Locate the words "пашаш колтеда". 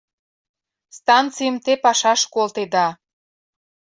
1.83-2.87